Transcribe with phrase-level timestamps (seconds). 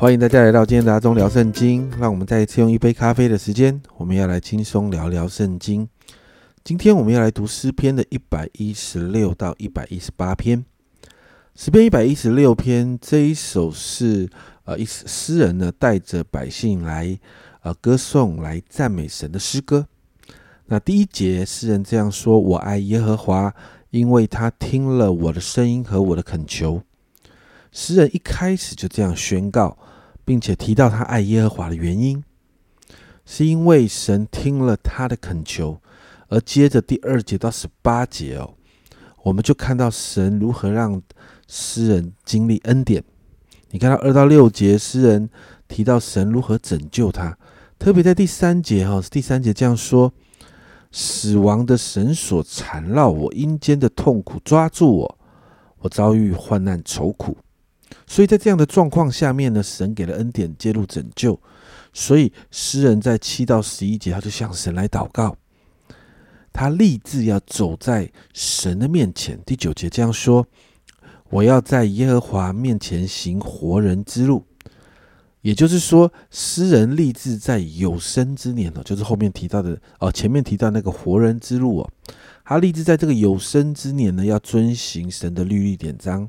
[0.00, 1.90] 欢迎大家来到今天的阿忠聊圣经。
[1.98, 5.88] 让我们再一次用一杯咖啡的时间，我们要来轻松聊聊圣经。
[6.62, 10.64] 今天我们要来读诗篇的一百一十六到一百一十八篇。
[11.56, 14.30] 诗篇一百一十六篇这一首是
[14.66, 17.18] 呃，一诗人呢带着百姓来
[17.62, 19.88] 呃歌颂、来赞美神的诗歌。
[20.66, 23.52] 那第一节诗人这样说：“我爱耶和华，
[23.90, 26.82] 因为他听了我的声音和我的恳求。”
[27.72, 29.76] 诗人一开始就这样宣告。
[30.28, 32.22] 并且提到他爱耶和华的原因，
[33.24, 35.80] 是因为神听了他的恳求。
[36.28, 38.52] 而接着第二节到十八节哦，
[39.22, 41.00] 我们就看到神如何让
[41.46, 43.02] 诗人经历恩典。
[43.70, 45.30] 你看到二到六节，诗人
[45.66, 47.38] 提到神如何拯救他，
[47.78, 50.12] 特别在第三节哈，第三节这样说：
[50.92, 55.18] 死亡的绳索缠绕我，阴间的痛苦抓住我，
[55.78, 57.38] 我遭遇患难愁苦。
[58.06, 61.38] 所以在这样的状况下面呢，神给了恩典介入拯救，
[61.92, 65.36] 所以诗人在七到十一节，他就向神来祷告，
[66.52, 69.38] 他立志要走在神的面前。
[69.44, 70.46] 第九节这样说
[71.30, 74.44] ：“我要在耶和华面前行活人之路。”
[75.42, 81.90] 也就是说，诗人立志在有生之年哦，就是后面提到的哦，前面提到那个活人之路哦，
[82.44, 86.28] 他立志在这个有生之年呢，要遵行神的律例典章。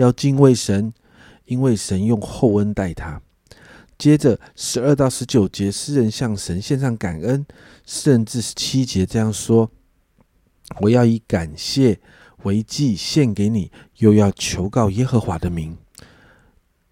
[0.00, 0.94] 要敬畏神，
[1.44, 3.20] 因为神用厚恩待他。
[3.98, 7.44] 接着十二到十九节，诗人向神献上感恩。
[7.84, 9.70] 诗人至十七节这样说
[10.80, 12.00] ：“我要以感谢
[12.44, 15.76] 为祭献给你，又要求告耶和华的名，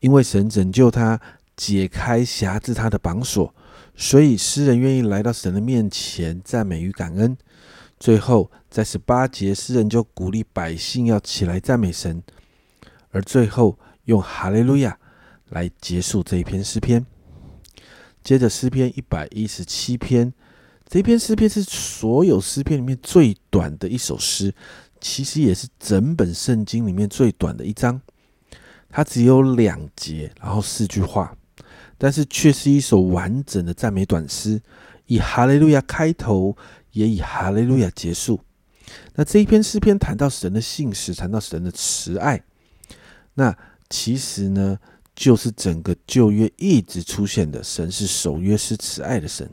[0.00, 1.18] 因为神拯救他，
[1.56, 3.54] 解开辖制他的绑锁，
[3.96, 7.34] 所以诗人愿意来到神的面前赞美与感恩。”
[7.98, 12.22] 最后在十八节，诗人就鼓励百姓要起来赞美神。
[13.10, 14.98] 而最后用哈利路亚
[15.48, 17.04] 来结束这一篇诗篇。
[18.22, 20.32] 接着诗篇一百一十七篇，
[20.86, 24.52] 这篇诗篇是所有诗篇里面最短的一首诗，
[25.00, 28.00] 其实也是整本圣经里面最短的一章。
[28.90, 31.34] 它只有两节，然后四句话，
[31.96, 34.60] 但是却是一首完整的赞美短诗，
[35.06, 36.56] 以哈利路亚开头，
[36.92, 38.40] 也以哈利路亚结束。
[39.14, 42.42] 那这一篇诗篇谈到神的信实，谈到神的慈爱。
[43.38, 43.56] 那
[43.88, 44.76] 其实呢，
[45.14, 49.48] 就是整个旧约一直出现的神是守约是慈爱的神，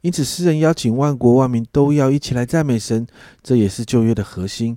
[0.00, 3.06] 因此诗人邀请万国万民都要一起来赞美神，
[3.40, 4.76] 这也是旧约的核心，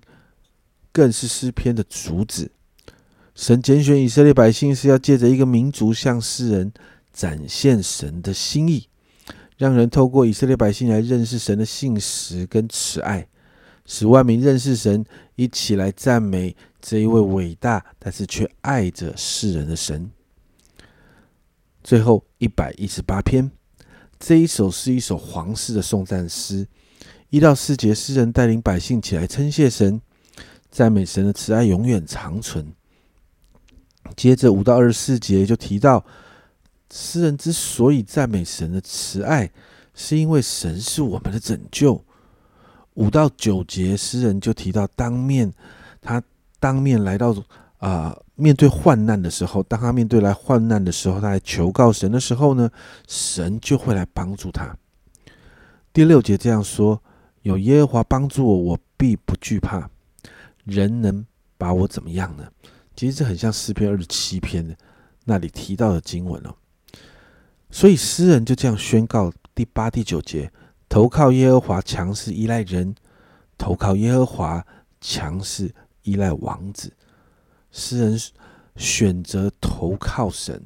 [0.92, 2.52] 更是诗篇的主旨。
[3.34, 6.72] 神拣选以色列百姓是要借着一个民族向世人
[7.12, 8.88] 展现神的心意，
[9.58, 13.28] 让人透过以色列百姓来认识神的信实跟慈爱。
[13.86, 15.06] 使万民认识神，
[15.36, 20.10] 一起来赞美这一位伟大但是却爱着世人的神。
[21.84, 23.52] 最后一百一十八篇，
[24.20, 26.68] 这一首是一首皇室的颂赞诗。
[27.30, 30.02] 一到四节，诗人带领百姓起来称谢神，
[30.70, 32.74] 赞美神的慈爱永远长存。
[34.16, 36.06] 接着五到二十四节就提到，
[36.92, 39.50] 诗人之所以赞美神的慈爱，
[39.96, 42.04] 是因为神是我们的拯救。
[42.96, 45.52] 五到九节，诗人就提到，当面
[46.02, 46.22] 他
[46.60, 47.36] 当面来到
[47.78, 52.70] 啊，面对患难的时候，当他面对来患难的时候，他来求告神的时候呢，
[53.08, 54.76] 神就会来帮助他。
[55.94, 57.02] 第六节这样说：
[57.42, 59.90] 有耶和华帮助我，我必不惧怕。
[60.64, 61.26] 人能
[61.58, 62.48] 把我怎么样呢？
[62.96, 64.76] 其实这很像诗篇二十七篇的
[65.26, 66.54] 那里提到的经文哦。
[67.72, 70.52] 所以诗人就这样宣告第八、第九节。
[70.92, 72.94] 投靠耶和华，强势依赖人；
[73.58, 74.68] 投靠耶和华，
[75.00, 76.92] 强势依赖王子。
[77.72, 78.20] 诗人
[78.76, 80.62] 选择投靠神，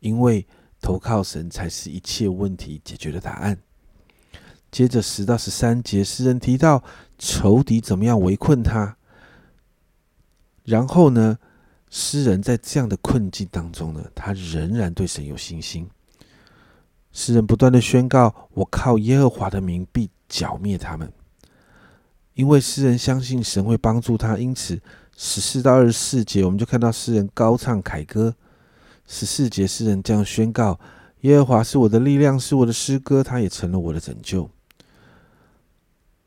[0.00, 0.46] 因为
[0.82, 3.56] 投靠神才是一切问题解决的答案。
[4.70, 6.84] 接着十到十三节，诗人提到
[7.18, 8.98] 仇敌怎么样围困他。
[10.64, 11.38] 然后呢，
[11.88, 15.88] 诗人在这样的困境当中呢，他仍然对神有信心。
[17.12, 21.12] 诗人不断的宣告：“我靠耶和华的名必剿灭他们。”
[22.34, 24.80] 因为诗人相信神会帮助他，因此
[25.16, 28.34] 十四到二十四节，我们就看到诗人高唱凯歌。
[29.06, 30.78] 十四节，诗人这样宣告
[31.22, 34.48] ：“耶和华是我的力量，是我的诗歌，他也成了我的拯救。”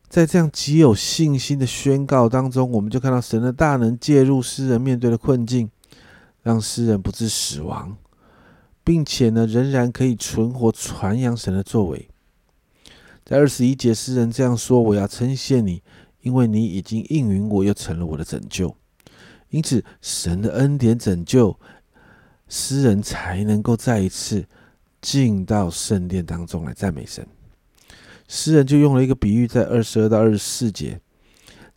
[0.10, 5.72] 在这样极有信心的宣告当中，我们就看到神的大能介入诗人面对的困境，
[6.44, 7.98] 让诗人不致死亡。
[8.84, 12.10] 并且呢，仍然可以存活，传扬神的作为。
[13.24, 15.82] 在二十一节，诗人这样说：“我要称谢你，
[16.22, 18.76] 因为你已经应允我，又成了我的拯救。
[19.50, 21.58] 因此，神的恩典拯救，
[22.50, 24.46] 诗人才能够再一次
[25.02, 27.26] 进到圣殿当中来赞美神。
[28.28, 31.00] 诗人就用了一个比喻，在二十二到二十四节，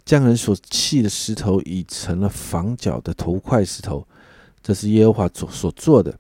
[0.05, 4.07] 匠人所砌的石头已成了房角的头块石头，
[4.63, 6.19] 这是耶和华所所做的，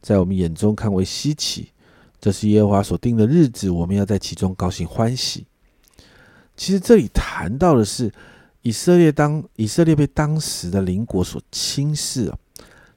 [0.00, 1.70] 在我们眼中看为稀奇。
[2.20, 5.46] 这是耶和华所定的日子，我们要在其中高兴欢喜。
[6.56, 8.12] 其实这里谈到的是
[8.62, 12.38] 以色列当以色列被当时的邻国所轻视啊，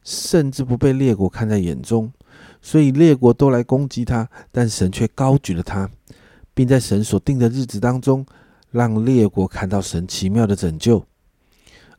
[0.03, 2.11] 甚至不被列国看在眼中，
[2.61, 5.89] 所以列国都来攻击他，但神却高举了他。
[6.53, 8.25] 并在神所定的日子当中，
[8.71, 11.05] 让列国看到神奇妙的拯救。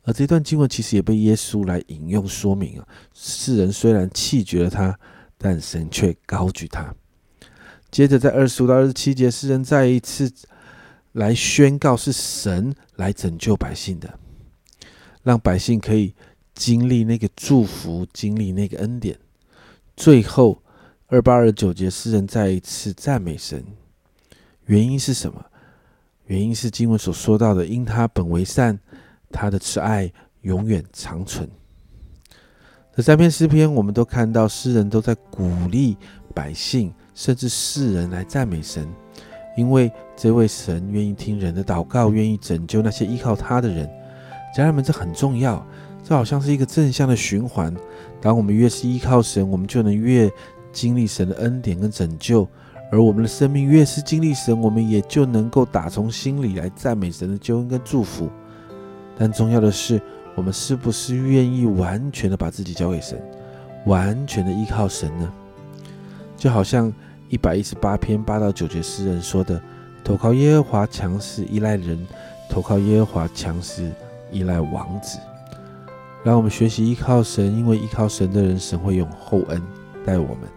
[0.03, 2.87] 而这段经文其实也被耶稣来引用说明啊。
[3.13, 4.97] 世人虽然弃绝了他，
[5.37, 6.93] 但神却高举他。
[7.89, 10.31] 接着在二十五到二十七节，世人再一次
[11.13, 14.19] 来宣告是神来拯救百姓的，
[15.21, 16.13] 让百姓可以
[16.53, 19.17] 经历那个祝福，经历那个恩典。
[19.95, 20.61] 最后
[21.07, 23.63] 二八二九节，世人再一次赞美神。
[24.65, 25.45] 原因是什么？
[26.25, 28.79] 原因是经文所说到的，因他本为善，
[29.33, 30.09] 他的慈爱
[30.41, 31.49] 永远长存。
[32.95, 35.97] 这三篇诗篇，我们都看到诗人都在鼓励
[36.33, 38.87] 百姓，甚至世人来赞美神，
[39.57, 43.89] 因为这位神愿意听人的祷告，愿意拯救那些依靠他的人。
[44.55, 45.65] 家人们，这很重要，
[46.03, 47.75] 这好像是一个正向的循环。
[48.21, 50.31] 当我们越是依靠神，我们就能越
[50.71, 52.47] 经历神的恩典跟拯救。
[52.91, 58.29] 而我们的生命越是经历神，我们也就能够打从心里来赞美神的救恩跟祝福。
[59.17, 60.01] 但重要的是，
[60.35, 63.21] 我们是不是愿意完全的把自己交给神，
[63.85, 65.31] 完全的依靠神呢？
[66.37, 66.91] 就好像
[67.29, 69.61] 一百一十八篇八到九节诗人说的
[70.03, 72.05] ：“投靠耶和华强势依赖人，
[72.49, 73.91] 投靠耶和华强势
[74.31, 75.19] 依赖王子。”
[76.23, 79.61] 让我们学习依靠神，因为依靠神的人，神会用厚恩
[80.05, 80.49] 待我们。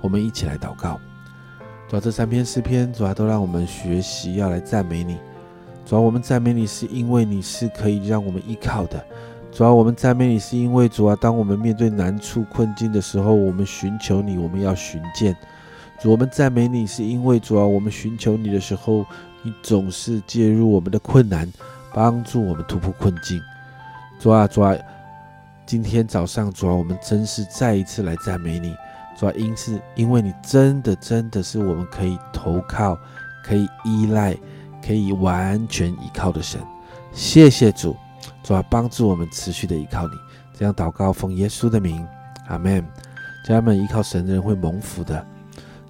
[0.00, 1.00] 我们一起来祷告。
[1.88, 5.16] 主要这三篇诗篇，主要都让我们学习要来赞美你。
[5.88, 9.02] 主要我们赞美你，是因为你是可以让我们依靠的。
[9.50, 15.34] 主要我们赞美你，是因为主啊，当我们面对难处困境的时候，我们寻求你，我们要寻见。
[15.98, 19.02] 主，我们赞美你，是因为主啊，我们寻求你的时候，
[19.42, 21.50] 你总是介入我们的困难，
[21.94, 23.40] 帮助我们突破困境。
[24.20, 24.76] 主啊，主啊，
[25.64, 28.76] 今天早上，主啊，我们真是再一次来赞美你。
[29.18, 32.94] 主要因是因为你真的真的是我们可以投靠、
[33.42, 34.36] 可以依赖、
[34.88, 36.58] 可以完全依靠的神。
[37.12, 37.94] 谢谢主，
[38.42, 40.14] 主要帮助我们持续的依靠你。
[40.54, 42.02] 这样祷告，奉耶稣的名，
[42.46, 42.82] 阿门。
[43.44, 45.22] 家人们，依靠神的人会蒙福的。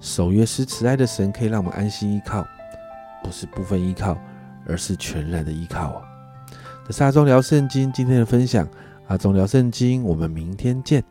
[0.01, 2.45] 守约是慈爱的神，可以让我们安心依靠，
[3.23, 4.17] 不是部分依靠，
[4.67, 6.01] 而是全然的依靠哦。
[6.85, 8.67] 这是阿忠聊圣经今天的分享，
[9.07, 11.01] 阿忠聊圣经，我们明天见。